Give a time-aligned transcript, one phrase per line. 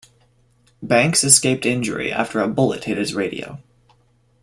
[0.81, 3.59] Banks escaped injury after a bullet hit his radio.